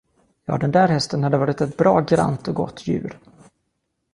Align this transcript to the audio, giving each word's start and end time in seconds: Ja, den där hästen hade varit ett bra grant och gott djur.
Ja, 0.47 0.57
den 0.57 0.71
där 0.71 0.87
hästen 0.87 1.23
hade 1.23 1.37
varit 1.37 1.61
ett 1.61 1.77
bra 1.77 1.99
grant 1.99 2.47
och 2.47 2.55
gott 2.55 2.87
djur. 2.87 3.19